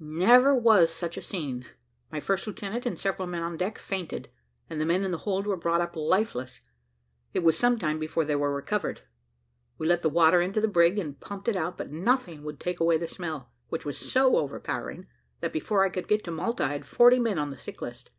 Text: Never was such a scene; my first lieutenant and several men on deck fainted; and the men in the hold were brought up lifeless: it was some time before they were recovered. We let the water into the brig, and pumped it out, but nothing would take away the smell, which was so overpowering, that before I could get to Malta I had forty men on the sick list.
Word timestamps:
Never 0.00 0.52
was 0.56 0.90
such 0.92 1.16
a 1.16 1.22
scene; 1.22 1.66
my 2.10 2.18
first 2.18 2.48
lieutenant 2.48 2.84
and 2.84 2.98
several 2.98 3.28
men 3.28 3.44
on 3.44 3.56
deck 3.56 3.78
fainted; 3.78 4.28
and 4.68 4.80
the 4.80 4.84
men 4.84 5.04
in 5.04 5.12
the 5.12 5.18
hold 5.18 5.46
were 5.46 5.56
brought 5.56 5.80
up 5.80 5.94
lifeless: 5.94 6.60
it 7.32 7.44
was 7.44 7.56
some 7.56 7.78
time 7.78 8.00
before 8.00 8.24
they 8.24 8.34
were 8.34 8.52
recovered. 8.52 9.02
We 9.78 9.86
let 9.86 10.02
the 10.02 10.08
water 10.08 10.40
into 10.40 10.60
the 10.60 10.66
brig, 10.66 10.98
and 10.98 11.20
pumped 11.20 11.46
it 11.46 11.54
out, 11.54 11.78
but 11.78 11.92
nothing 11.92 12.42
would 12.42 12.58
take 12.58 12.80
away 12.80 12.98
the 12.98 13.06
smell, 13.06 13.52
which 13.68 13.86
was 13.86 13.96
so 13.96 14.34
overpowering, 14.34 15.06
that 15.38 15.52
before 15.52 15.84
I 15.84 15.90
could 15.90 16.08
get 16.08 16.24
to 16.24 16.32
Malta 16.32 16.64
I 16.64 16.68
had 16.72 16.86
forty 16.86 17.20
men 17.20 17.38
on 17.38 17.50
the 17.52 17.58
sick 17.58 17.80
list. 17.80 18.10